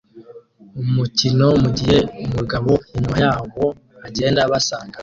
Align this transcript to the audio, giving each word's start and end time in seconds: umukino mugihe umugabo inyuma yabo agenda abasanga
umukino 0.89 1.47
mugihe 1.61 1.97
umugabo 2.25 2.71
inyuma 2.95 3.15
yabo 3.23 3.65
agenda 4.07 4.39
abasanga 4.43 4.97